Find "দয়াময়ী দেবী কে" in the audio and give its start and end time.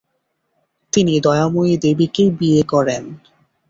1.19-2.25